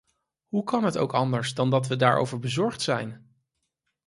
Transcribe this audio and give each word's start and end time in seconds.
Hoe 0.47 0.63
kan 0.63 0.83
het 0.83 0.97
ook 0.97 1.13
anders 1.13 1.53
dan 1.53 1.69
dat 1.69 1.87
we 1.87 1.95
daarover 1.95 2.39
bezorgd 2.39 2.81
zijn? 2.81 3.35